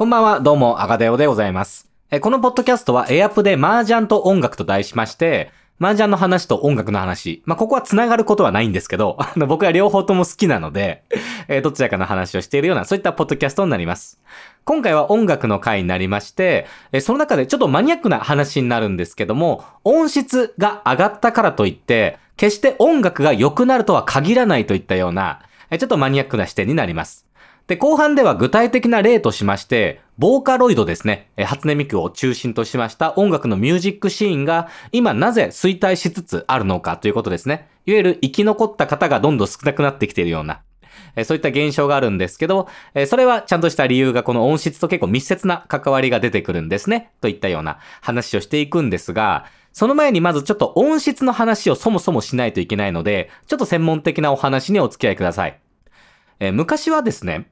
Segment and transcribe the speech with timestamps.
[0.00, 1.86] こんばんは、どうも、アガデオでございます。
[2.10, 7.42] えこのポッドキャストは、エアプで麻雀と音楽と題しまして、麻雀の話と音楽の話。
[7.44, 11.02] まあ、ここは繋がることはないんですけど、 あの、僕は両方とも好きなので、
[11.48, 14.18] えどちらかの話をしているような、そういったポッドキャストになります。
[14.64, 25.40] 今回は音楽の回になりまして、えその中でちょっとマニアックな話になるんですけども、音質が上がったからといって、決して音楽が良くなるとは限らないといったような、
[25.70, 27.26] えちょっとマニアックな視点になります。
[27.70, 37.68] で、後半では具体的な例としまして、ボーカロイドですね、え初音ミクを中心としました音楽のミュージックシーンが今なぜ衰退しつつあるのかということですね。
[37.86, 40.62] いわゆる生き残った方がどんどん少なくなってきているような、
[41.22, 47.12] そういった現象があるんですけど、えそれはちゃんとした理由がこの音質と結構密接な関わりが出てくるんですね。
[47.20, 55.60] といったような話をしていくんですが、その前にまずちょっと音質の話をそもそもしないといけないので、ちょっと専門的なお話にお付き合いください。
[56.40, 57.46] え昔はですね、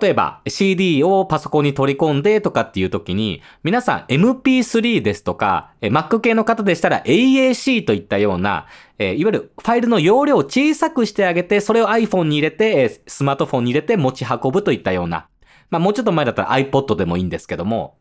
[0.00, 8.66] 例えば CD をパソコンに取り込んでとかっていう時に、皆さん MP3 ですとか、Mac 系の方でしたら AAC といったような、
[8.98, 15.28] いわゆるファイルの容量を小さくしてあげて、それを iPhone に入れて、スマートフォンに入れて持ち運ぶといったような、
[15.70, 17.98] まあもうちょっと前だったら iPod でもいいんですけども、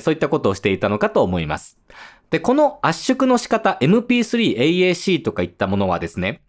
[0.00, 1.78] そういったことをしていたのかと思います。
[2.30, 6.40] で、この圧縮の仕方、MP3、AAC とかいったものはですね、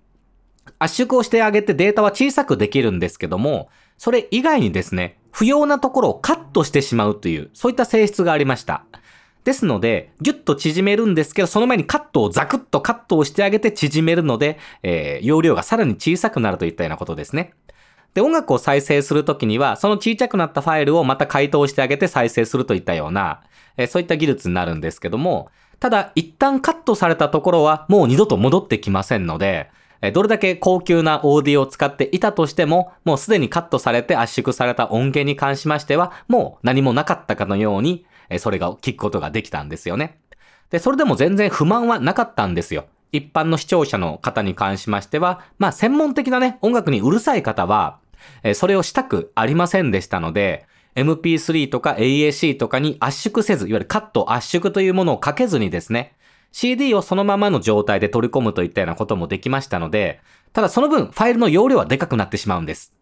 [0.79, 8.85] 圧縮をしてあげてデータは小さくできるんですけども、それ以外にですね、不要なところをカットしてしまうという、そういった性質がありました。
[9.43, 17.53] ですので、ギュッと縮めるんですけど、その前にカットをザクッとカットをしてあげて縮めるので、えー容量がさらに小さくなるといったようなことですね。
[18.13, 23.41] で、音楽を再生するときには、その小さくなったファイルをまた解凍してあげて再生するといったような、
[23.77, 29.69] えーそういった技術になるんですけども、ただ、一旦カットされたところはもう二度と戻ってきませんので、
[30.13, 40.19] どれだけ高級なオーディオを使っていたとしても、もうすでにカットされて圧縮された音源に関しましては、もう何もなかったかのように、えそれが聞くことができたんですよね。
[40.69, 42.85] で、それでも全然不満はなかったんですよ。
[43.11, 47.99] 一般の視聴者の方に関しましては、まあ専門的なね、音楽にうるさい方は、
[48.43, 56.15] えそれをしたくありませんでしたので、MP3 とか AAC とかに圧縮せず、いわゆるカット圧縮というものをかけずにですね、
[56.59, 60.21] CD をそのままの状態で取り込むといったようなこともできましたので、
[60.53, 62.95] ただその分ファイルの容量はでかくなってしまうんです。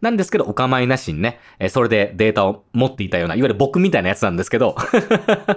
[0.00, 4.76] なんですけど、お構いなしにね、えそれでデータを持っていたような、いわゆる僕みたいなやつなんですけど、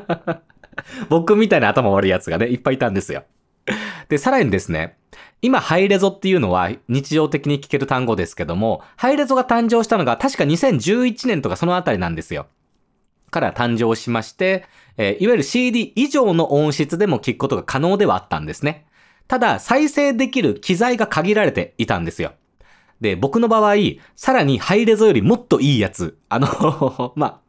[1.09, 3.25] 僕みたいな頭悪いやつがね、いっぱいいたんですよ。
[4.09, 4.97] で、さらにですね、
[5.44, 12.47] 今、ハイレゾっていうのは日常的に聞ける単語ですけども、ハイレゾが誕生したのが確か2011年とかそのあたりなんですよ。
[13.35, 14.66] から誕生しまして、
[14.97, 18.85] えーいわゆる CD 以上の音質でも聞くことが可能ではあったんですね。
[19.28, 22.33] ただ、再生できる機材が限られていたんですよ。
[23.01, 23.75] で、僕の場合、
[24.16, 26.17] さらにハイレゾよりもっといいやつ。
[26.29, 27.41] あの、 ま、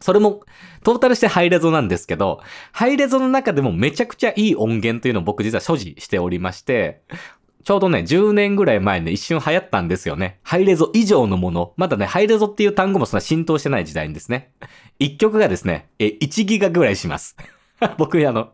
[0.00, 0.40] それも、
[0.84, 2.40] トータルしてハイレゾなんですけど、
[2.72, 7.02] ハイレゾの中でもめちゃくちゃいい音源というのを僕実は所持しておりまして、
[7.64, 10.38] ちょうどね、10年ぐらい前に、一瞬流行ったんですよね。
[10.42, 11.74] ハイレゾ以上のもの。
[11.76, 14.52] まだね、ハイレゾっていう単語もそんな浸透してない時代にですね。
[14.98, 17.36] 一曲がですね、え、1ギガぐらいします。
[17.98, 18.50] 僕、あの、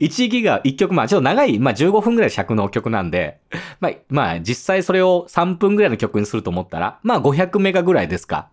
[0.00, 3.38] 1ギガ、1曲、まあちょっと長い、まあ15分ぐらい尺の曲なんで、
[3.80, 8.48] まあ、まあ実際それを3分ぐらいの曲にすると思ったら、まあ500メガぐらいですか。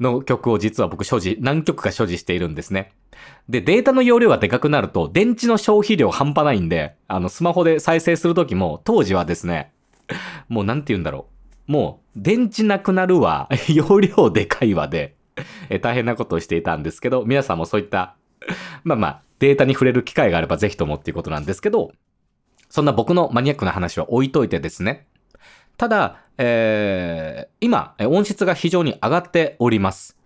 [0.00, 2.92] の曲を実は僕所持、何曲か所持しているんですね。
[3.48, 9.72] で、データの容量がでかくなると、電池の消費量半端ないんで、あの、スマホで再生するときも、当時はですね、
[10.48, 11.26] もうなんて言うんだろ
[11.68, 11.72] う。
[11.72, 15.16] もう、電池なくなるわ、 容量でかいわで、
[15.68, 18.16] え大変なことをしていたんですけど、皆さんもそういった、
[18.84, 21.92] まあまあ、データに触れる機会があればぜひともっていうことなんですけど、
[22.68, 25.06] そんな僕のマニアックな話は置いといてですね。
[25.76, 30.16] ただ、えー今、音質が非常に上がっております。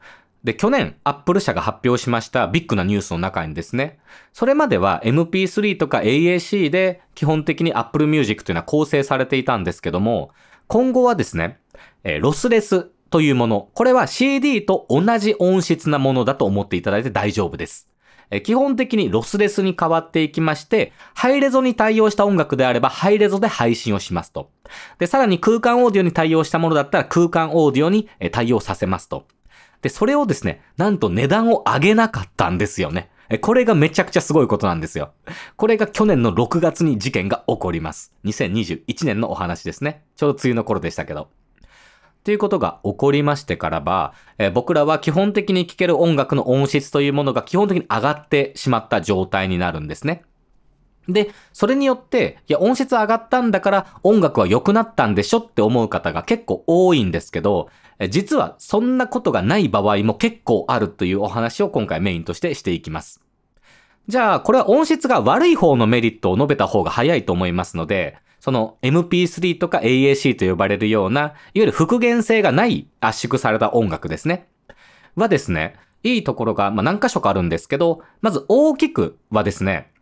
[0.44, 3.98] で、去年、アップル社が発表しましたビッグなニュースの中にですね、
[4.32, 10.31] それまでは MP3 とか AAC で基本的に Apple Music というのは構成されていたんですけども、
[10.66, 11.59] 今後はですね、
[12.04, 17.90] えーロスレスというもの、これは CD と同じ音質なものだと思っていただいて大丈夫です。
[18.44, 24.50] 基本的にロスレスに変わっていきまして、ハイレゾに対応した音楽であれば、ハイレゾで配信をしますと。
[24.98, 29.27] で、さらに空間オーディオに対応したものだったら、空間オーディオに対応させますと。
[29.82, 33.10] で、それをですね、なんと値段を上げなかったんですよね。
[33.41, 35.12] これがめちゃくちゃすごいことなんですよ。
[35.56, 38.12] これが去年の6月に事件が起こります。
[38.24, 40.04] 2021年のお話ですね。
[40.16, 41.28] ちょうど梅雨の頃でしたけど。
[42.21, 50.22] っていうことが起こりましてからば、えー僕らは基本的に聴ける音楽の音質というものが基本的に上がってしまった状態になるんですね。
[51.09, 57.71] で、それによって、いや、音質上がったんだから音楽は良くなったんでしょって思う方が結構多いんですけど、
[58.11, 63.23] 実はそんなことがない場合も結構あるというお話を今回メインとしてしていきます。
[64.09, 74.48] じゃあ、これは音質が悪い方のメリットを述べた方が早いと思いますので、その MP3 とか AAC と呼ばれるような、いわゆる復元性がない圧縮された音楽ですね。
[75.15, 79.92] はですね、いいところが、まあ、何箇所かあるんですけど、まず大きくはですね、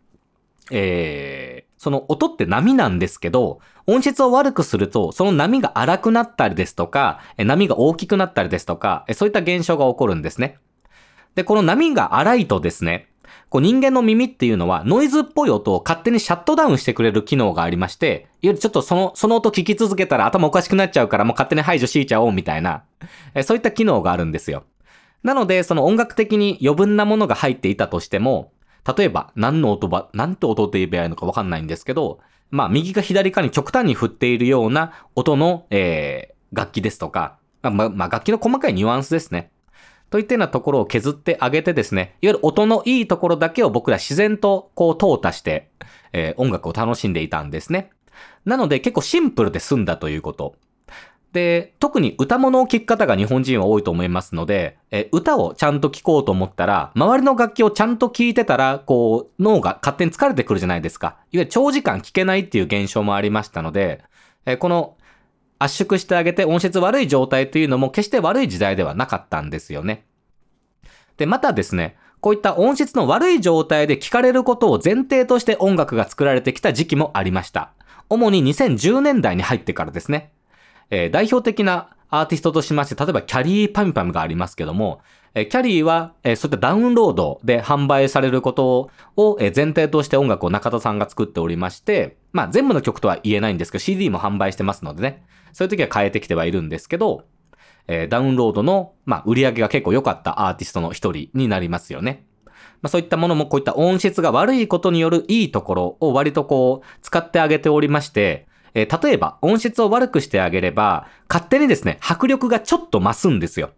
[0.71, 10.59] えー、その音って波なんですけど、音質を悪くすると、その波が荒くなったりですとか、波が大きくなったりですとか、そういった現象が起こるんですね。
[11.35, 13.08] で、この波が荒いとですね、
[13.49, 22.83] こう人間の耳っていうのはノイズっぽい音を勝手にシャットダウンしてくれる機能がありまして、いわゆるちょっとその、その音聞き続けたら頭おかしくなっちゃうからもう勝手に排除しちゃおうみたいな、
[23.33, 24.63] えそういった機能があるんですよ。
[25.23, 28.51] なので、その音楽的に余分なものが入っていたとしても、
[28.97, 32.19] 例えば何の音ば、なんて音って言えばいいのかわかんないんですけど、
[32.51, 39.51] まあ右か左かに極端に振っているような音の、えー、楽器ですとか、まあ、まあ、楽器の細かいニュアンスですね。
[40.09, 45.69] といったようなところを削ってあげてですね、いわゆる音のいいところだけを僕ら自然とこう淘汰して、
[46.13, 47.91] えー、音楽を楽しんでいたんですね。
[48.45, 50.55] なので結構シンプルで済んだということ。
[51.31, 61.07] で、特に歌物を聴く方が日本人は多いと思いますので、え歌をちゃんと聴こうと思ったら、周りの楽器をちゃんと聴いてたら、こう、脳が勝手に疲れてくるじゃないですか。
[61.07, 64.03] いわゆる長時間聴けないっていう現象もありましたので、
[64.47, 64.97] えこの
[65.59, 70.05] 圧縮してあげて音質悪い状態というのも決して悪い時代ではなかったんですよね。
[71.17, 77.71] で、またですね、こういった音質の悪い状態で聴かれることを前提として音楽が作られてきた時期もありました。
[78.09, 80.31] 主に2010年代に入ってからですね。
[80.89, 85.01] えー、代表的なアーティストとしまして、例えばキャリーパミパミがありますけども、
[85.35, 95.23] えー、キャリーは、えー、そういったダウンロードで販売されることを、え、前提として音楽を中田さんが作っておりまして、まあ全部の曲とは言えないんですけど、CD も販売してますのでね、
[95.53, 97.25] そういう時は変えてきてはいるんですけど、
[97.87, 102.25] えー、ダウンロードの、まあ、売り上げが結構良かったアーティストの一人になりますよね。
[102.81, 113.71] まあ、そういったものもこういった音質が悪いことによるいいところを割とこう使ってあげておりまして、えー、例えば音質を悪くしてあげれば、勝手にですね、迫力がちょっと増すんですよ。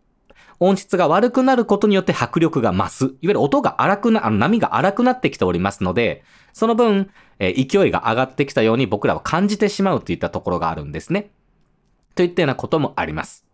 [0.60, 3.06] 音質が悪くなることによって迫力が増す。
[3.06, 7.10] いわゆる音が荒くな、あの波が荒くなってきておりますので、その分、
[7.42, 11.32] え、勢いが上がってきたように僕らは感じてしまうといったところがあるんですね。
[12.14, 13.46] といったようなこともあります。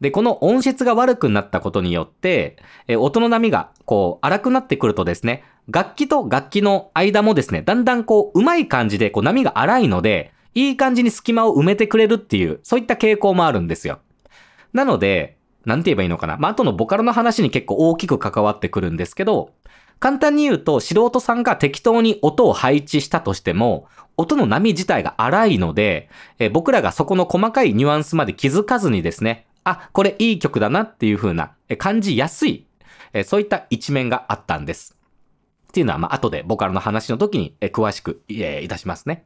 [0.00, 2.56] で、この音質が悪くなったことによって、
[2.88, 13.98] え音の波がこう荒くなってくるとですね、楽器と楽器の間もですね、だんだんこう、うまい感じでこう波が荒いので、いい感じに隙間を埋めてくれるっていう、そういった傾向もあるんですよ。
[14.72, 15.36] なので、
[15.66, 16.36] なんて言えばいいのかな。
[16.38, 19.50] まあ、後のボカロの話に結構大きく関わってくるんですけど、
[20.04, 32.66] 簡単に言うと、素人さんが適当に音を配置したとしても、音の波自体が荒いので、え僕らがそこの細かいニュアンスまで気づかずにですね、あ、これいい曲だなっていう風な、え感じやすい、
[33.14, 34.94] えそういった一面があったんです。
[35.68, 39.24] っていうのは、まあ、後でボカルの話の時にえ詳しく、えいたしますね。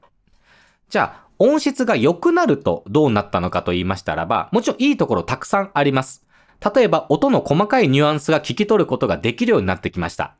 [0.90, 6.25] じゃあ、音質が良くなるとどうなったのかと言いましたらば、もちろんいいところたくさんあります。
[6.72, 10.36] 例えば、音の細かいニュアンスが聞き取ることができるようになってきました。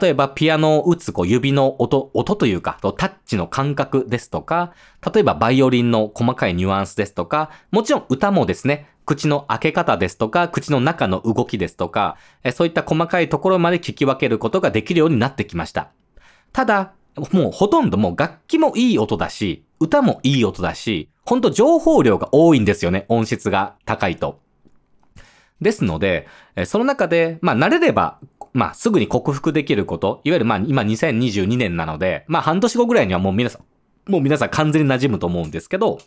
[0.00, 4.72] 例えば、ピアノを打つこう指の音、音というか、タッチの感覚ですとか、
[5.14, 12.16] 例えばバイオリンの細かいニュアンスですとか、もちろん歌もですね、口の開け方ですとか、口の中の動きですとか、
[12.52, 15.90] そういった細かいところまで聞き分けることができるようになってきました。
[16.52, 16.92] ただ、
[17.32, 24.40] もうほとんどもう楽器もいい音だし、歌もいい音だし、ほんと情報量が多いんですよね、音質が高いと。
[25.60, 26.26] ですので、
[26.64, 28.18] その中で、まあ慣れれば、
[28.52, 35.98] まあすぐに克服できること、いわゆるまあ今2022年なので、まあ半年後ぐらいにはもう皆さん、もう皆さん完全に馴染むと思うんですけど、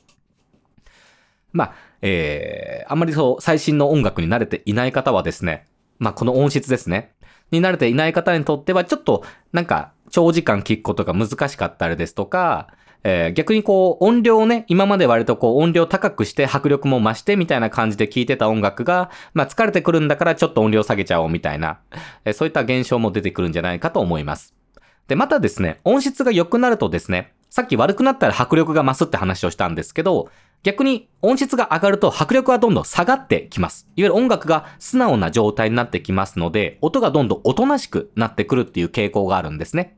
[1.53, 5.67] まあ、えー、あんまりそう、最新の音楽に慣れていない方はですね、
[6.00, 7.13] まあ、この音質ですね、
[7.51, 9.23] に慣れていない方にとっては、ちょっと、
[9.53, 12.67] なんか、長時間聴くことが難しかったりですとか、
[13.03, 21.79] えー、逆にこう、音量をね、今まで割とこう、音量高くして迫力も増してみたいな感じで聴いてた音楽が、まあ、疲れてくるんだからちょっと音量下げちゃおうみたいな、
[22.25, 24.53] えー、そういった現象も出てくるんじゃないかと思います。
[25.07, 30.29] で、またですね、音質が良くなるとですね、さっき悪くなったら迫力が増すって話をしたんですけど、
[30.63, 33.88] 逆に音質が上がると迫力はどんどん下がってきます。
[33.95, 39.98] いわゆる音楽が素直な状態になってきますので、音がどんどんおとなしくなってくるっていう傾向があるんですね。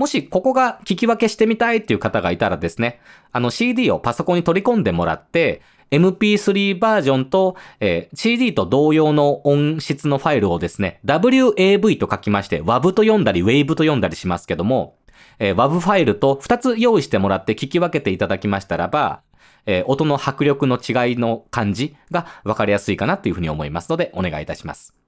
[0.00, 3.02] もしここが聞き分けしてみたいっていう方がいたらですね、
[3.32, 14.96] あの CD をパソコンに取り込んでもらって、MP3 バージョンと、えー、CD と同様の音質のファイルをですね、WAV と書きまして、WAV と読んだり WAVE と読んだりしますけども、
[15.38, 19.20] えー、WAV ファイルと2つ用意してもらって聞き分けていただきましたらば、
[19.66, 24.99] えー音の迫力の違いの感じが分かりやすいかなというふうに思いますので、お願いいたします。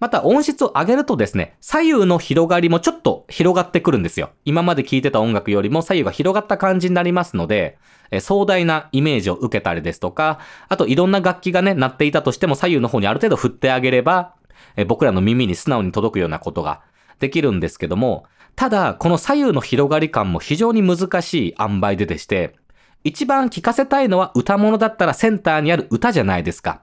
[0.00, 4.30] また音質を上げるとですね、左右の広がりもちょっと広がってくるんですよ。
[4.44, 7.78] 今まで聴いてた音楽よりも左右が広がった感じになりますので、
[8.10, 10.38] え壮大なイメージを受けたりですとか、
[10.68, 14.34] あといろんな楽器がね、鳴っていたとしても左右の方にある程度振ってあげれば、
[14.76, 16.80] え僕らの耳に素直に届くようなことが
[17.18, 18.24] できるんですけども、
[18.54, 22.56] ただ、この左右の広がり感も非常に難しい塩梅ででして、
[23.04, 26.82] 一番聴かせたいのは歌物だったらセンターにある歌じゃないですか。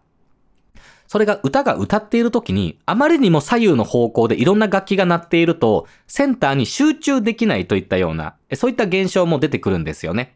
[1.08, 10.36] それが歌が歌っている時に、あまりにも左右の方向でいろんな楽器が鳴っていると、センターに集中できないといったような、そういった現象も出てくるんですよね。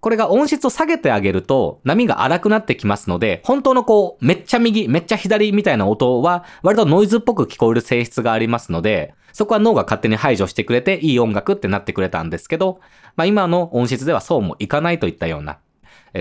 [0.00, 12.80] これが音質を下げてあげると、波が荒くなってきますので、本当のこう、めっちゃ右、めっちゃ左みたいな音は、割とノイズっぽく聞こえる性質がありますので、そこは脳が勝手に排除してくれて、いい音楽ってなってくれたんですけど、
[13.14, 15.58] まあ今の音質ではそうもいかないといったような、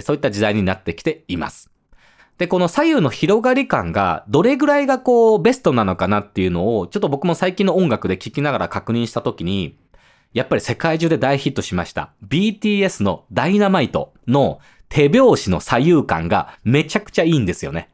[0.03, 1.70] そういった時代になってきています。
[2.41, 9.77] で、この左右の広がり感がどれぐらいがこうベストなのかなっていうのをちょっと僕も最近の音楽で聞きながら確認したときに、
[10.33, 12.13] やっぱり世界中で大ヒットしました。
[12.27, 17.89] BTS のダイナマイトの手拍子の左右感がめちゃくちゃいいんですよね。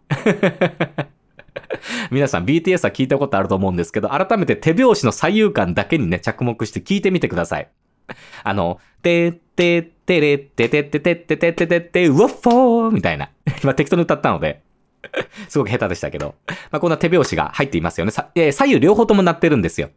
[2.10, 7.68] 皆さん BTS は聞いたことあると思うんですけど、改めて手拍子の左右感だけにね、着目して聞いてみてください。
[8.44, 13.30] あの、てってってれっててっててててててて、うわっフォーみたいな。
[13.64, 14.62] 今適当に歌ったので、
[15.50, 16.36] すごく下手でしたけど。
[16.72, 18.12] まあ、こんな手拍子が入っていますよね。
[18.12, 19.90] さえー左右両方とも鳴ってるんですよ。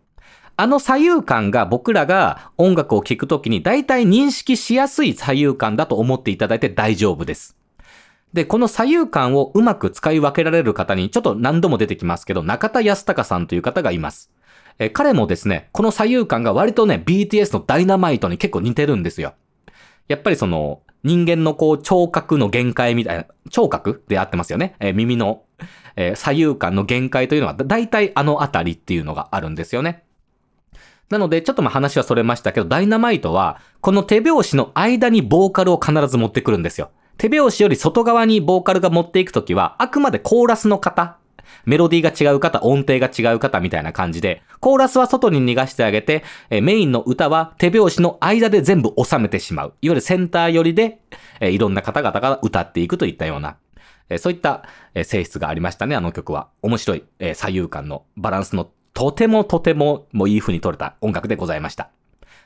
[0.56, 7.56] あの左右感が僕らが音楽を聴くときに大体認識しやすい左右感だと思っていただいて大丈夫です。
[8.34, 14.30] で、この左右感をうまく使い分けられる方にちょっと何度も出てきますけど、中田康隆さんという方がいます。
[14.80, 19.34] えー彼もですね、この左右感が割とね、BTS のダイナマイトに結構似てるんですよ。
[20.08, 24.74] やっぱりその、人間のこう、聴覚の限界みたいな、聴覚であってますよね。
[24.80, 25.44] えー耳の、
[25.96, 30.02] えー左右感の限界というのは、だ大体あのあたりっていうのがあるんですよね。
[31.10, 36.90] なので、ちょっとまあ話はそれましたけど、ダイナマイトは、この手拍子の間にボーカルを必ず持ってくるんですよ。
[37.18, 41.18] 手拍子より外側にボーカルが持っていくときは、あくまでコーラスの方、
[41.64, 49.74] メロディーが違う方、音程が違う方みたいな感じで、コーラスは外に逃がしてあげて、えメインの歌は手拍子の間で全部収めてしまう。
[49.80, 51.00] いわゆるセンター寄りで、
[51.40, 53.56] えーいろんな方々が歌っていくといったような、
[54.08, 54.64] えそういった
[54.94, 56.48] え性質がありましたね、あの曲は。
[56.62, 61.90] 面白い、え左右感のバランスのとてもとてももういい風に撮れた音楽でございました。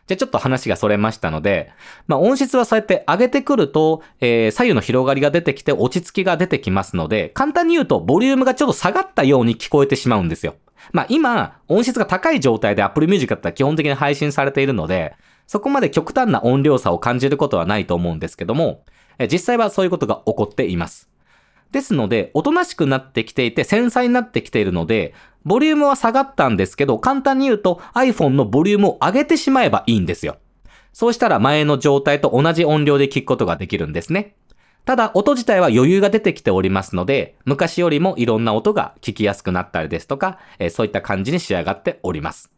[0.06, 1.70] じゃあちょっと話がそれましたので、
[2.06, 10.56] まあ音質はそうやって上げてくると、えー左右の広がりが出てきて落ち着きが出てきますので、簡単に言うとボリュームがちょっと下がったように聞こえてしまうんですよ。
[10.92, 15.14] まあ今、音質が高い状態で Apple Music だったら基本的に配信されているので、
[15.46, 18.84] そこまで極端な音量差を感じることはないと思うんですけども、
[19.30, 21.08] 実際はそういうことが起こっています。
[21.74, 25.12] ですので、おとなしくなってきていて、繊細になってきているので、
[25.44, 30.36] ボリュームは下がったんですけど、簡単に言うと iPhone のボリュームを上げてしまえばいいんですよ。
[30.92, 34.36] そうしたら前の状態と同じ音量で聞くことができるんですね。
[34.84, 42.52] ただ、音自体は余裕が出てきておりますので、昔よりもいろんな音が聞きやすくなったりですとか、えそういった感じに仕上がっております。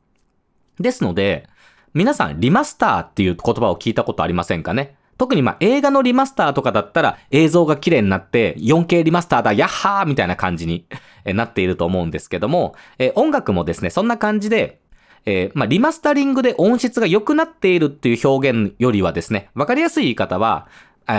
[0.79, 1.49] ですので、
[1.95, 4.97] 皆さんリマスターっていう言葉を聞いたことありませんかね？
[5.19, 10.87] 特にまあ映画のリマスターとかだったら映像が綺麗になって 4K リマスターだ、ヤッハーみたいな感じに
[11.25, 14.81] なっていると思うんですけども、え音楽もですね、そんな感じで、
[15.25, 20.69] えーまあ、リマスタリングで音質が良くなっているっていう表現よりはですね、わかりやすい言い方は、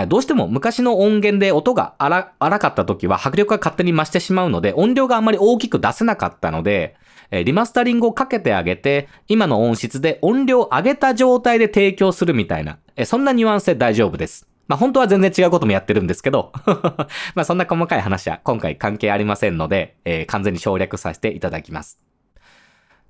[0.08, 6.96] どうしても昔の音源で音が荒荒かった時は迫力が勝手に増してしまうので、音量があんまり大きく出せなかったので、
[7.30, 14.48] えリマスタリングをかけてあげて、今の音質で音量を上げた状態で提供するみたいな、えそんなニュアンスで大丈夫です。
[14.66, 16.52] まあ本当は全然違うこともやってるんですけど、
[17.34, 21.98] まあそんな細かい話は今回関係ありませんので、えー完全に省略させていただきます。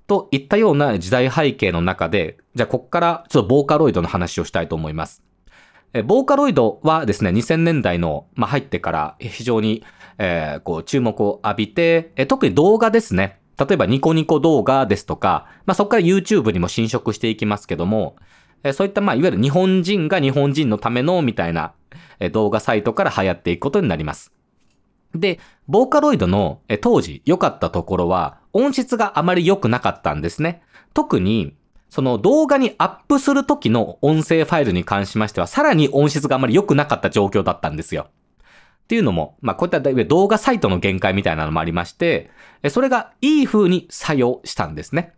[0.07, 5.21] といったような時代背景の中で、じゃあこっからちょっとボーカロイドの話をしたいと思います。
[5.93, 9.83] えボーカロイドはですね、2000年代の、まあ、入ってから非常に、
[10.17, 13.39] えーこう注目を浴びて、え特に動画ですね。
[13.59, 18.15] 例えばニコニコ動画ですとか、まあ、そこから YouTube にも侵食していきますけども、
[18.63, 21.73] えそういった、まあ、いわゆる日本人が日本人のためのみたいな
[22.19, 24.31] え動画サイトから流行っていくことになります。
[25.15, 30.61] で、ボーカロイドのえ当時良かったところは音質があまり良くなかったんですね。
[30.93, 31.55] 特に、
[31.89, 38.09] その動画にアップする時の音声ファイルに関しましては、さらに音質があまり良くなかった状況だったんですよ。
[38.89, 42.31] っていうのも、まあ、こういった動画サイトの限界みたいなのもありまして、
[42.69, 45.13] それがいい風に作用したんですね。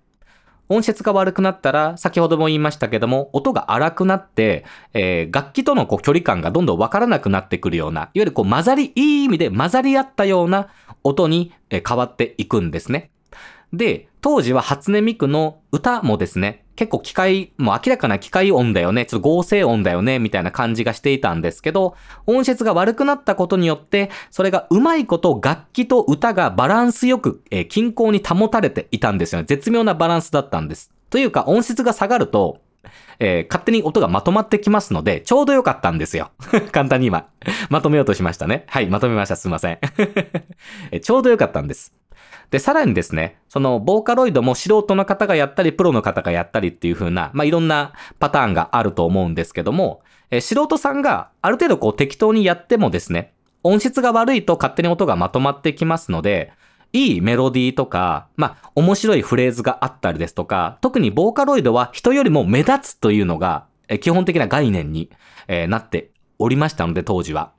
[0.68, 10.68] 音質が悪くなったら、先ほども言いましたけども、音が荒くなって、えー、楽器とのこう距離感がどんどんわからなくなってくるような、いわゆるこう混ざり、いい意味で混ざり合ったような
[11.06, 13.11] 音に変わっていくんですね。
[13.74, 29.46] で、当時は初音ミクの歌もですね、結構機械、もう明らかな機械音だよね、ちょっと合成音だよね、みたいな感じがしていたんですけど、音質が悪くなったことによって、それがうまいこと楽器と歌がバランスよく、えー、均衡に保たれていたんですよね。
[29.48, 30.92] 絶妙なバランスだったんです。
[31.10, 32.62] というか、音質が下がると、
[33.20, 36.32] えー、勝手に音がまとまってきますので、ちょうどよかったんですよ。
[36.72, 37.28] 簡単に今、
[37.70, 38.66] まとめようとしましたね。
[38.68, 39.36] はい、まとめました。
[39.36, 39.80] すいません。
[41.01, 42.00] ちょうどよかったんです。
[42.51, 56.51] で、さらにですね、その、ボーカロイドも素人の方がやったり、プロの方がやったりっていう風な、まあ、いろんなパターンがあると思うんですけども、え、素人さんがある程度こう適当にやってもですね、音質が悪いと勝手に音がまとまってきますので、
[56.93, 65.10] いいメロディーとか、まあ、面白いフレーズがあったりですとか、特にボーカロイドは人よりも目立つというのが、え基本的な概念に、
[65.48, 67.51] え、なっておりましたので、当時は。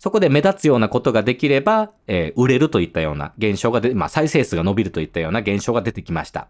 [0.00, 6.48] そこで目立つようなことができれば、えー、売れるといったような現象がで、まあ、再生数が伸びるといったような現象が出てきました。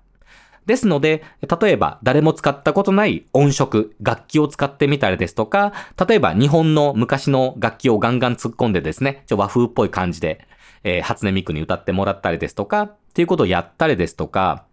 [0.67, 1.25] ですので、
[1.61, 5.73] 例えば誰も使ったことない音色、楽器を使ってみたりですとか、
[6.09, 10.47] 例えば日本の昔の楽器をガンガン突っ込んでですね、ちょ和風っぽい感じで、
[10.85, 14.67] えー、初音ミクに歌ってもらったりですとか、っていうことをやったりですとか、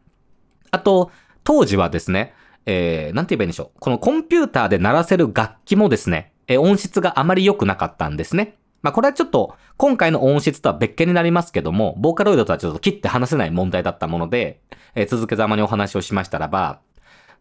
[0.70, 1.10] あと、
[1.44, 2.36] 当時はですね、
[2.68, 3.80] えー、なんて言えばいいんでしょう。
[3.80, 8.58] このコンピューターで鳴らせる楽器もですね、えー、音質があまり良くなかったんですね。
[8.88, 14.62] まあこれはちょっと今回の音質とは別件になりますけども、ボーカロイドとはちょっと切って話せない問題だったもので、
[14.96, 16.80] えー、続けざまにお話をしましたらば、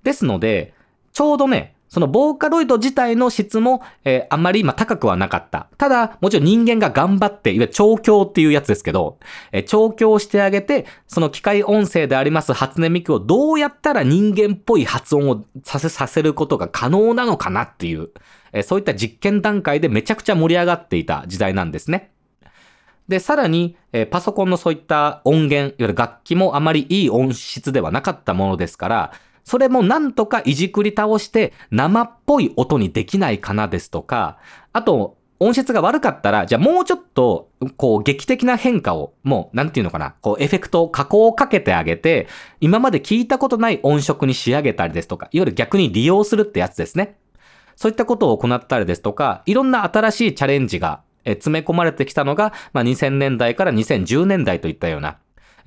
[0.03, 0.75] ですので、
[1.13, 5.69] ちょうどね、そのボーカロイド自体の質も、えー、あんまり今高くはなかった。
[5.79, 9.19] ただ、もちろん人間が頑張って、いわゆる調教っていうやつですけど、
[9.53, 18.11] えー、調教してあげて、その機械音声であります初音ミクをどうやったら人間っぽい発音をさせ、させることが可能なのかなっていう、
[18.53, 22.11] えー、そういった実験段階でめちゃくちゃ盛り上がっていた時代なんですね。
[23.09, 29.13] で、さらに、えー、パソコンのそういった音源、いわゆる楽器もあまりいい音質ではなかったものですから、
[29.47, 34.39] それもなんとかいじくり倒して生っぽい音にできないかなですとか、
[34.73, 42.27] あと、音質が悪かったら、じゃあもうちょっと、こう、劇的な変化を、もう、なんていうのかな、こう、エフェクト、加工をかけてあげて、
[42.61, 47.17] 今まで聞いたことない音色に仕上げたりですとか、いわゆる逆に利用するってやつですね。
[47.77, 55.19] そういったことを行ったりですとか、いろんな新しいチャレンジが、詰め込まれてきたのが、まあ、2000年代から2010年代といったような、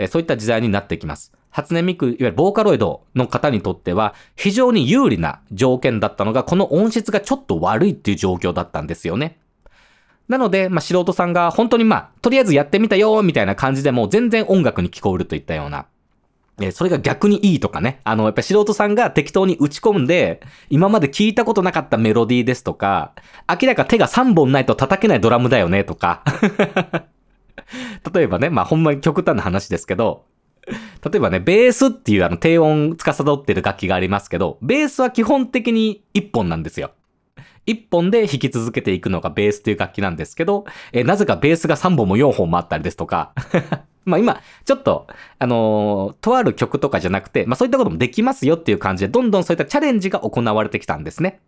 [0.10, 1.39] そういった時代になってきます。
[1.50, 9.40] 初音ミク、いわゆるボーカロイドの方にとっては非常に有利な条件だったのが、この音質がちょっと悪いっていう状況だったんですよね。
[10.28, 15.88] なので、まあ、素人さんが本当にまあ、とりあえずやってみたよみたいな感じでも全然音楽に聞こえるといったような。
[16.62, 18.02] えそれが逆にいいとかね。
[18.04, 23.14] あの、やっぱ素人さんが適当に打ち込んで、今まで聞いたことなかったメロディーですとか、
[23.48, 26.24] 明らか手が3本ないと叩けないドラムだよねとか。
[28.14, 30.26] 例えばね、まあほんまに極端な話ですけど、
[31.04, 36.92] 例えばね、ベースっていうあの低音司ってる楽器がありますけど、ベースは基本的に1本なんですよ。
[37.68, 43.34] 1本で弾き続けていくのがベースという楽器なんですけど、えなぜかベースが3本も4本もあったりですとか、
[44.06, 51.42] まあ今、ちょっと、あのー、とある曲とかじゃなくて、まあそういったこともできますよっていう感じで、どんどんそういったチャレンジが行われてきたんですね。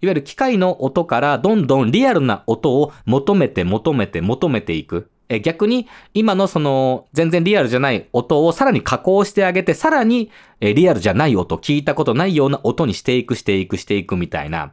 [0.00, 5.10] いわゆる機械の音からどんどんリアルな音を求めて求めて求めていく。
[5.28, 14.72] え逆に今のその全然リアルじゃない音をさらに加工してあげて、さらにえリアルじゃない音、聞いたことないような音にしていくしていくしていくみたいな、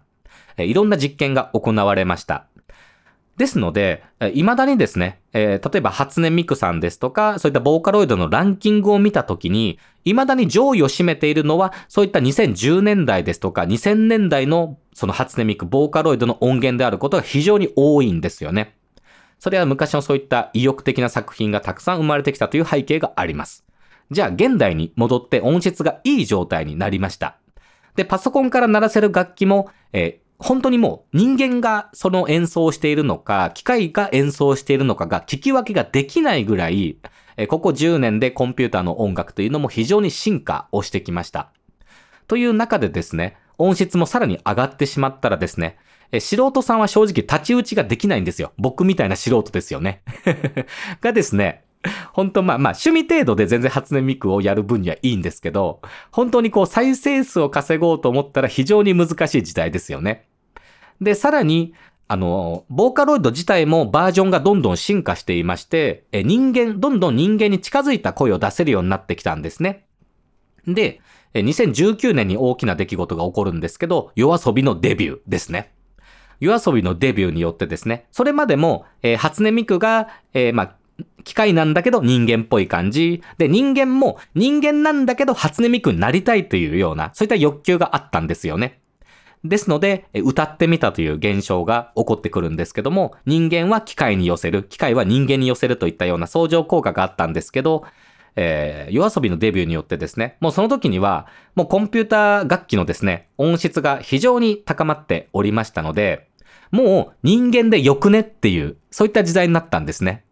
[0.58, 2.48] えいろんな実験が行われました。
[3.38, 18.78] ですので、未だにですね、えー、例えば初音ミクさんですとか、そういったボーカロイドのランキングを見たときに、未だに上位を占めているのは、そういった2010年代ですとか、2000年代のその初音ミク、ボーカロイドの音源であることが非常に多いんですよね。
[19.40, 23.66] それは昔のそういった意欲的な作品がたくさん生まれてきたという背景があります。
[24.12, 27.38] じゃあ現代に戻って音質がいい状態になりました。
[27.96, 36.98] で、パソコンから鳴らせる楽器も、えー、本当にもう人間がその演奏しているのか、機械が演奏しているのかが聞き分けができないぐらい、
[37.38, 41.52] えここ10年でコンピューターの音楽というのも非常に進化をしてきました。
[42.28, 45.78] という中でですね、音質もさらに上がってしまったらですね、
[46.12, 48.54] え素人さんは正直太刀打ちができないんですよ。
[48.58, 50.02] 僕みたいな素人ですよね。
[51.02, 51.64] がですね、
[52.14, 60.28] 本当まあまあ趣味程度で全然初音ミクをやる分にはいいんですけど、本当にこう再生数を稼ごうと思ったら非常に難しい時代ですよね。
[61.02, 61.74] で、さらに、
[62.08, 69.88] あの、ボーカロイド自体もバージョンがどんどん進化していまして、え人間、どんどん人間に近づいた声を出せるようになってきたんですね。
[70.68, 71.02] で、
[71.34, 75.75] 2019年に大きな出来事が起こるんですけど、夜遊びのデビューですね。
[76.40, 80.76] 夜遊びのデビューによってですね、それまでも、えー、初音ミクが、えー、まあ、
[81.24, 83.22] 機械なんだけど人間っぽい感じ。
[83.38, 88.82] で、人間も人間なんだけど初音ミクになりたいというような、そういった欲求があったんですよね。
[89.44, 97.84] ですので、歌ってみたという現象が起こってくるんですけども、人間は機械に寄せる、機械は人間に寄せるといったような相乗効果があったんですけど、
[98.36, 106.30] えー、夜遊びのデビューによってですね、もうその時には、もうコンピューター楽器のですね、音質が非常に高まっておりましたので、
[106.72, 110.26] もう人間でよくねっていう、そういった時代になったんですね。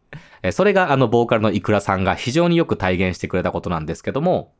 [0.43, 4.53] えそれがあのボーカルのイクラさんが非常によく体現してくれたことなんですけども、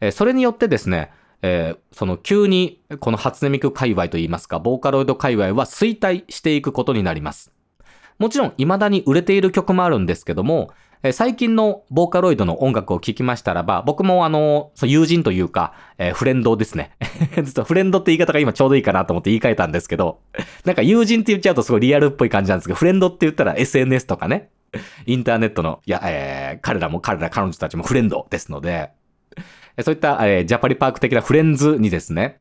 [0.00, 7.52] えそれによってですね、えー、その急にこの初音ミク界隈といいますか、ボーカロイド界隈は衰退していくことになります。
[8.18, 10.70] もちろん未だに売れている曲もあるんですけども、
[11.02, 16.90] え最近のボーカロイドの音楽を聴きましたらば、僕もあの、友人というか、えー、フレンドですね。
[17.42, 20.20] 実はフレンドって言い方が今ちょうどいいかなと思って言い換えたんですけど、
[20.66, 24.50] なんか友人って言っちゃうとすごいリアルっぽい感じなんですけど、フレンドって言ったら SNS とかね、
[25.06, 28.90] インターネットの、いや、えー、彼らも彼ら彼女たちもフレンドですので、
[29.80, 32.38] そういった、えー、ジャパリパーク的なフレンズにですね、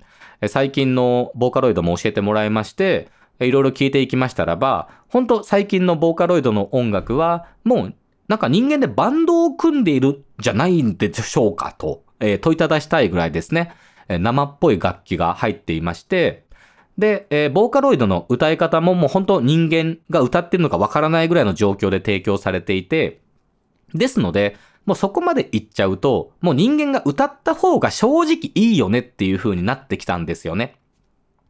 [0.48, 3.08] 最近のボーカロイドも教えてもらいまして、
[3.40, 7.94] いろいろ聞いていきましたらば、本当最近のボーカロイドの音楽は、もう
[8.30, 13.74] なんか人間でバンドを組んでいるじゃないんでしょうかと、えー、問いただしたいぐらいですね、
[14.08, 16.46] えー、生っぽい楽器が入っていまして、
[17.00, 23.20] で、えー、ボーカロイドの歌い方ももう本当人間が歌ってるのかわからないぐらいの状況で提供されていて、
[23.96, 30.76] ですので、もうそこまで言っちゃうと、もう人間が歌った方が正直いいよねっていう風になってきたんですよね。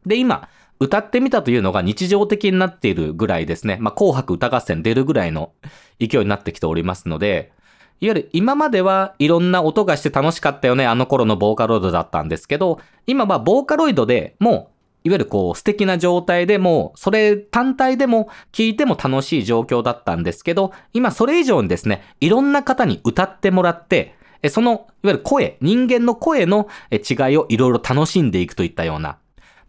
[0.06, 0.48] で、今、
[0.82, 3.76] 歌ってみたというのが日常的になっているぐらいですね。
[3.80, 5.52] まあ、紅白歌合戦出るぐらいの
[6.00, 7.52] 勢いになってきておりますので、
[8.00, 14.70] いわゆる今まではいろんな音がして楽しかったよね、あの頃のボーカロイドだったんですけど、今はボーカロイドでも
[15.04, 24.14] う、いわゆるこう素敵な状態でも、それ単体でも聴いても楽しい状況だったんですけど、今それ以上にですね、いろんな方に歌ってもらって、
[24.48, 29.18] その、いわゆる声、人間の声の違いをいろいろ楽しんでいくといったような、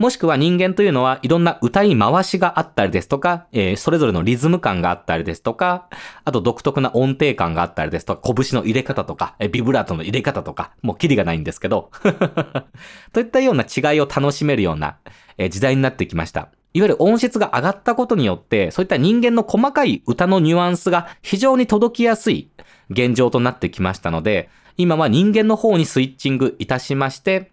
[0.02, 5.90] もしくは人間というのはいろんな歌い回しがあったりですとか、えー、それぞれのリズム感があったりですとか、
[6.26, 11.92] あと独特な音程感があったりですとか、拳の入れ方とか、え、ビブラートの入れ方とか、もうキリがないんですけど、
[13.14, 14.98] といったような違いを楽しめるような、
[15.38, 16.50] え、時代になってきました。
[16.74, 22.50] いわゆる音質が上がったことによって、そういった人間の細かい歌のニュアンスが非常に届きやすい
[22.90, 27.52] 現状となってきましたので、今は人間の方にスイッチングいたしまして、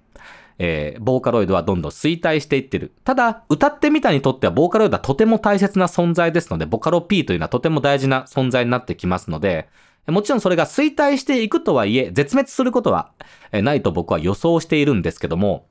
[0.58, 2.92] えー、ボーカロイドはどんどん衰退していってる。
[3.04, 9.68] ただ、歌ってみたにとってはボーカロイドはとても大切な存在ですので、ボカロ P というのはとても大事な存在になってきますので、
[10.06, 13.12] もちろんそれが衰退していくとはいえ、絶滅することは
[13.52, 15.66] ないと僕は予想しているんですけども、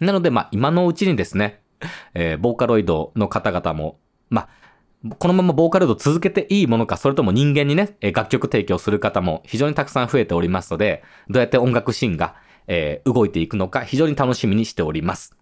[0.00, 1.60] なので、まあ、今のうちにですね、
[2.14, 3.98] えー、ボーカロイドの方々も、
[4.30, 4.48] まあ、
[5.18, 12.34] このままボーカロイド続けていいものか、それとも人間にね、楽曲提供する方も非常にたくさん増えておりますので、どうやって音楽シーンが
[12.74, 15.36] えー、動いていくのか非常に楽しみにしております。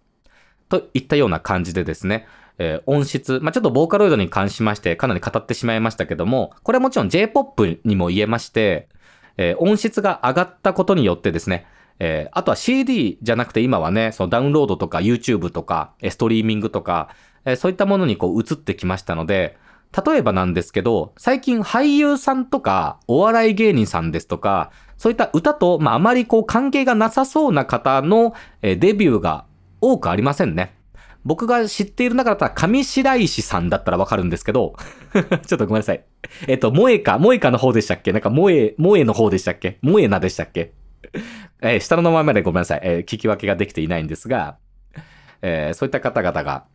[0.67, 8.89] といったような感じでですね、えー、音質、まあ、ちょっとボーカロイドに関しましてかなり語ってしまいましたけども、これはもちろん J-POP にも言えまして、
[9.37, 11.65] えー、音質が上がったことによってですね、
[11.99, 17.15] えー、あとは CD じゃなくて今はね、そのダウンロードとか YouTube とか、ストリーミングとか、
[17.45, 19.57] え、そういったものにこう移ってきましたので、
[20.05, 29.45] 例えばなんですけど、最近俳優さんとか、お笑い芸人さんですとか、そういった歌と、まあ、あまりこう関係がなさそうな方の、えデビューが
[29.81, 30.75] 多くありませんね。
[31.23, 34.75] 僕が知っている中だったら上白石さんだったらわかるんですけど、
[35.45, 36.03] ちょっとごめんなさい。
[36.47, 38.11] えっと、萌えか、萌えかの方でしたっけ？
[38.13, 39.77] なんか萌え、萌えの方でしたっけ？
[39.83, 40.73] 萌えなでしたっけ？
[41.61, 42.81] えー、下の名前までごめんなさい。
[42.83, 44.57] えー、聞き分けができていないんですが、
[45.41, 46.65] えー、そういった方々が、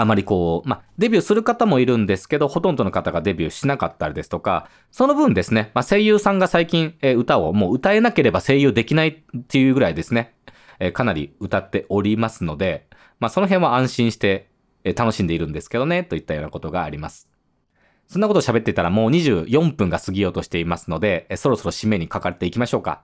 [0.00, 10.34] あまりこう、まあ、デビューする方もいるんですけど、ほとんどの方がデビューしなかったりですとか、その分ですね、まあ、声優さんが最近、えー、歌をもう歌えなければ声優できないっていうぐらいですね、
[10.78, 12.86] えー、かなり歌っておりますので、
[13.18, 14.48] まあ、その辺は安心して、
[14.84, 17.28] えー、楽しんでいるんですけどね、といったようなことがあります。
[18.10, 23.02] そんなこと喋ってたらもう24分が過ぎようとしていますので、えそろそろ締めにかかっていきましょうか。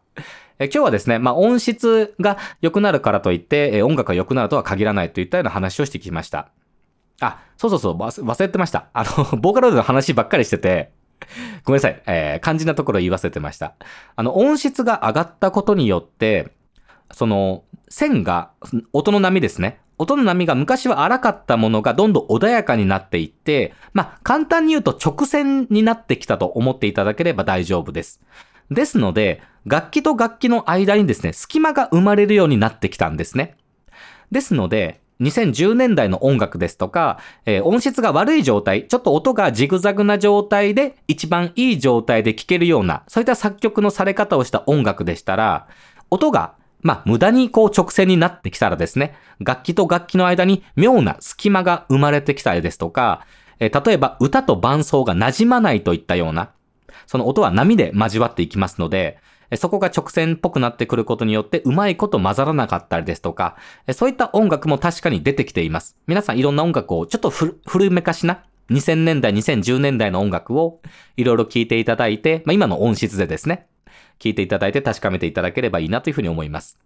[0.59, 6.49] え今日はですね、まあ、音質が良くなるからといって、え音楽が良くなるとは限らないといったような話をしてきました。
[7.21, 8.89] あ、そうそうそう、忘れてました。
[8.93, 10.93] あの、 ボーカロイドの話ばっかりしてて、
[11.65, 12.03] ごめんなさい。
[12.07, 13.75] えー、肝心なところ言い忘れてました。
[14.15, 16.53] あの、音質が上がったことによって、
[17.11, 18.51] その、線が、
[18.93, 19.81] 音の波ですね。
[19.99, 28.21] 音の波が昔は荒かったものがどんどん穏やかになっていって、まあ、簡単に言うと直線になってきたと思っていただければ大丈夫です。
[28.71, 33.57] ですので、楽器と楽器の間にですね、隙間が生まれるようになってきたんですね。
[34.31, 45.69] ですので、2010年代の音楽ですとか、えー、音質が悪い状態、ちょっと音がジグザグな状態で一番いい状態で聴けるような、そういった作曲のされ方をした音楽でしたら、
[46.11, 53.27] 音が、まあ、無駄にこう直線になってきたらですね、楽器と楽器の間に妙な隙間が生まれてきたりですとか、
[53.59, 56.51] えー、例えば歌と伴奏が馴染まないといったような、
[57.07, 59.19] その音は波で交わっていきますので、
[59.55, 63.57] そこが直線っぽくなってくることによってうまいこと混ざらなかったりですとか、
[63.93, 65.97] そういった音楽も確かに出てきています。
[66.07, 70.81] 皆さんいろんな音楽をちょっと古めかしな2000年代、2010年代の音楽を
[71.17, 73.67] いろいろ聴いていただいて、まあ、今の音質でですね、
[74.19, 76.79] 聴いていただいて確かめていただければいいなというふうに思います。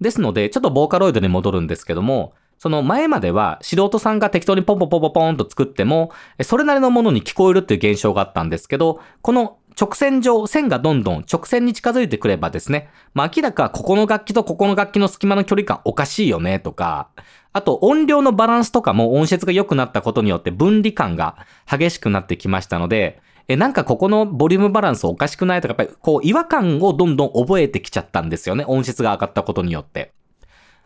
[0.00, 6.10] ですので、ちょっとボーカロイドに戻るんですけども、その前までは素人さんが適当にポンポンポンポンポンと作っても、
[6.42, 17.08] それなりのものに聞こえるっていう現象があったんですけど、この直線上、線がどんどん直線に近づいてくればですね、まあ明らかここの楽器とここの楽器の隙間の距離感おかしいよねとか、
[17.52, 21.36] あと音量のバランスとかも音質が良くなったことによって分離感が
[21.70, 28.64] 激しくなってきましたので、え、なんかここのボリュームバランスおかしくないとか、やっぱりこう違和感をどんどん覚えてきちゃったんですよね。
[28.66, 30.12] 音質が上がったことによって。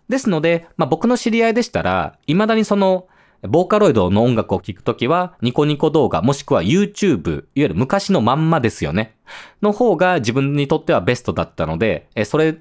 [0.09, 3.07] ですので、まあ僕の知り合いでしたら、未だにその、
[3.43, 9.17] ボーカロイドの音楽を聴くときは、ニコニコ動画、もしくは YouTube、いわゆる昔のまんまですよね。
[9.63, 12.59] の方が自分にとってはベストだったので、それ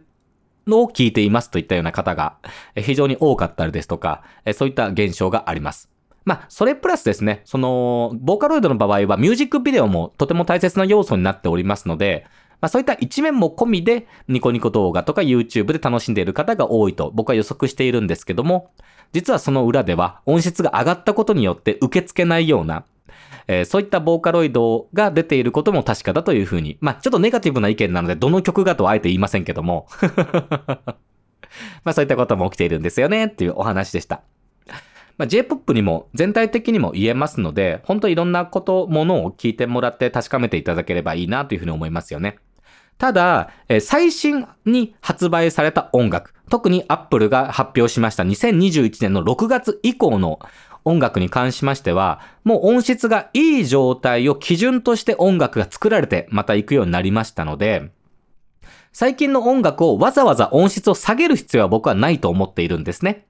[0.67, 2.37] を聞いていますといったような方が
[2.75, 5.89] 非常に多かったりですとか、そういった現象があります。
[6.25, 12.25] まあ、それプラスですね、その、ボーカロイドの場合はミュージックビデオもとても大切な要素になっておりますので、
[12.61, 18.71] まあそういった一面も込みで、ニコニコ動画とか YouTube で楽しんでいる方が多いと僕は予測しているんですけども、
[19.11, 22.85] 実はその裏では音質が上がったことによって受け付けないような、
[23.47, 29.87] えー、そういったボーカロイドが出ていることも確かだというふうに、まあちょっとネガティブな意見なのでどの曲がとはあえて言いませんけども、
[31.83, 34.21] まあそういったことも起きているんですよねっていうお話でした。
[35.17, 42.37] まあ、J-POP にも全体的にも言えますので、本当いろんなこと、ものを聞いてもらって確かめていただければいいなというふうに思いますよね。
[42.99, 50.39] ただ、最新に発売された音楽、特に Apple が発表しました2021年の6月以降の
[50.83, 57.89] 音楽に関しましては、もう音質がいい状態を基準として音楽が作られてまた行くようになりましたので、
[58.91, 63.27] 最近の音楽をわざわざ音質を下げる必要は僕はないと思っているんですね。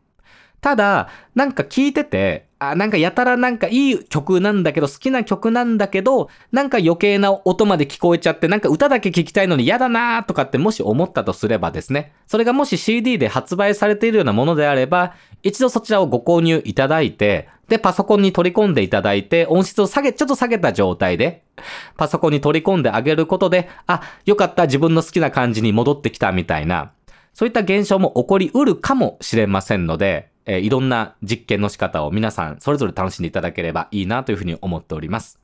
[0.62, 21.43] ただ、なんか聞いてて、あ、なんかやたらなんかいい曲なんだけど、好きな曲なんだけど、なんか余計な音まで聞こえちゃって、なんか歌だけ聴きたいのに嫌だなーとかってもし思ったとすればですね、それがもし CD で発売されているようなものであれば、一度そちらをご購入いただいて、で、パソコンに取り込んでいただいて、音質を下げ、ちょっと下げた状態で、
[21.95, 26.91] パソコンに取り込んであげることで、あ、よかった、自分の好きな感じに戻ってきたみたいな、
[27.34, 35.40] そういった現象も起こりうるかもしれませんので、えー、いろんな実験の仕方を皆さんそれぞれ楽しんでいただければいいなというふうに思っております。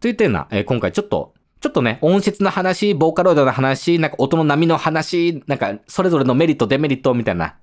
[0.00, 7.56] といったような、えー、今回ちょっとちょっとね、音質の話、ボーカロイドの話、なんか音の波の話、なんかそれぞれのメリット、デメリットみたいな、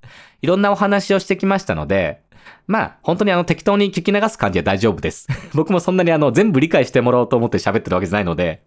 [0.44, 2.22] いろんなお話をしてきましたので、
[2.68, 5.28] まあ、本当にあの適当に聞き流す感じは大丈夫です。
[5.56, 8.62] 僕もそんなにあの全部理解してもらおうと思って喋ってるわけじゃないので、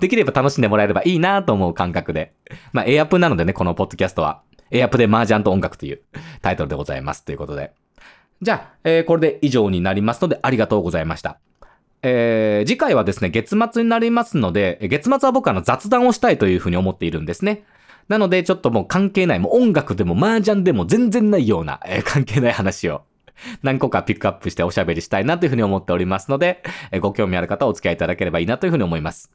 [0.00, 2.34] できれば楽しんでもらえればいいなと思う感覚で。
[2.74, 4.42] まあ、エアプなのでね、このポッドキャストは。
[4.70, 6.00] エアプで麻雀と音楽という
[6.42, 7.24] タイトルでございます。
[7.24, 7.72] ということで。
[8.40, 11.38] じゃあ、えー、これで以上になりますので、ありがとうございました。
[12.02, 17.64] えー、次回はですね、月末になりますので、月末は僕あの雑談をしたいというふうに思っているんですね。
[18.08, 23.02] なので、ちょっともう関係ない、もう音楽でも麻雀でも全然ないような、えー、関係ない話を
[23.62, 26.62] 何個かピックアップしておしゃべりしたいなというふうに思っておりますので、
[27.00, 29.30] ご興味ある方はお付き合いいただければいいなというふうに思います。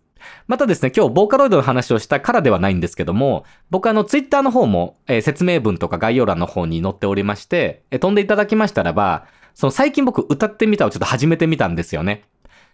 [0.47, 12.23] またですね、今日ボーカロイドの話をしたからではないんですけども、僕あのツイッターの方も、えー、説明文とか概要欄の方に載っておりまして、えー、飛んでいただきましたらば、その最近僕歌ってみたをちょっと始めてみたんですよね。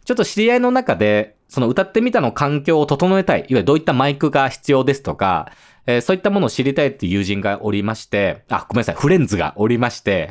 [0.05, 5.51] ちょっと知り合いの中で、その歌ってみたの環境を整えたい、いわゆるどういったマイクが必要ですとか、
[5.87, 10.29] えー、そういったものを知りたいっていう友人がおりまして、あ、ごめんなさい、フレンズがおりまして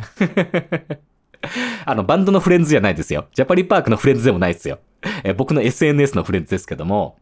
[1.85, 3.27] あの、バンドのフレンズじゃないですよ。
[3.35, 4.79] ジャパリパークのフレンズでもないですよ。
[5.25, 7.19] え僕の SNS のフレンズですけども、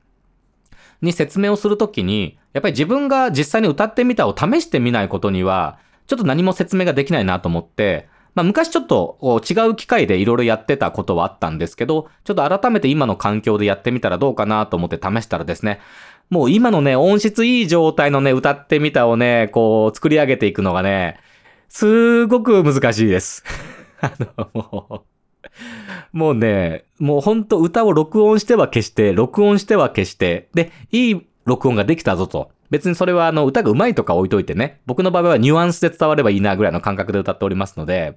[1.01, 9.19] に説明をするときに、やっぱり自分が実際に歌ってみたを試してみないことには、ちょっと何も説明ができないなと思って、まあ昔ちょっと
[9.51, 15.81] 違う機会でいろいろやってたことはあったんですけど、ちょっと改めて今の環境でやってみたらどうかなと思って試したらですね、
[16.29, 21.19] もう今のね、音質いい状態のね、歌ってみたをね、こう作り上げていくのがね、
[21.71, 23.43] すごく難しいです。
[24.03, 25.17] あの、もう
[26.13, 32.51] もうね、もうほんと歌を録音しては消して、録音しては消して、で、いい録音ができたぞと。
[32.71, 34.81] 別にそれはあの歌が上手いとか置いといてね。
[34.87, 38.17] 僕の場合はニュアンスで伝わればいいなぐらいの感覚で歌っておりますので。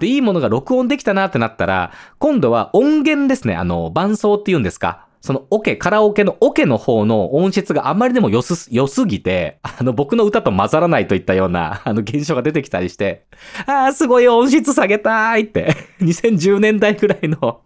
[0.00, 3.54] で、いいものが録音できたなってなったら、今度は音源ですね。
[3.54, 5.06] あの、伴奏っていうんですか。
[5.20, 13.26] そのオケ、カラオケのオケの方の音質があまりでも良す、良すぎて、あの、僕の歌と混ざらないといったような、あの、現象が出てきたりして、
[13.66, 17.60] あー、すごい音質下げたいって、2010年代くらいの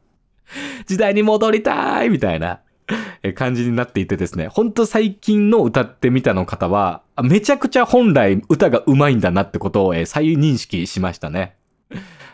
[0.87, 2.61] 時代に戻りたいみたいな
[3.37, 11.57] 感じになっていてですね、ほんと最近の歌ってみたの方は、めちゃくちゃ本来歌が上手いんだなってことを再認識しましたね。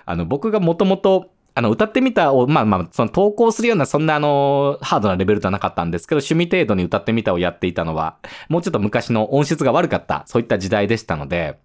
[0.05, 8.17] あの、僕がもともと、あの、歌ってみたを、まあまあ、その投稿するような、そんなあの、ハードなレベルとはなかったんですけど、趣味程度に歌ってみたをやっていたのは、
[8.49, 11.59] もうちょっと昔の音質が悪かった、そういった時代でしたので、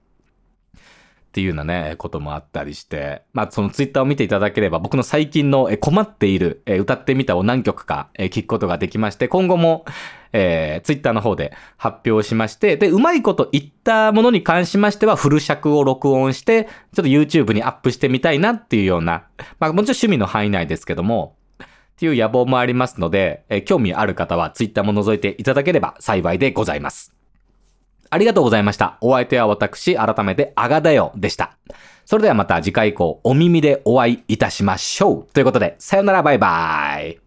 [1.35, 9.83] っていうようなね、こともあったりして、まあそのツイッターを見ていただければ僕の最近の困っている歌ってみたを何曲かえ聞くことができまして、今後も
[10.37, 19.23] えー、ツイッターの方で発表しまして、で、うまいこと言ったものに関しましてはフル尺を録音して、ちょっと YouTube にアップしてみたいなっていうような、
[19.59, 21.65] まあもちろん趣味の範囲内ですけども、っ
[21.97, 27.15] ていう野望もありますので、えー興味ある方はツイッターも覗いていただければ幸いでございます。
[28.09, 28.97] ありがとうございました。
[28.99, 31.57] お相手は私、改めて、あがだよでした。
[32.03, 35.33] それではまた次回以降、お耳でお会いいたしましょう。
[35.33, 37.24] ということで、さよならバイバイ。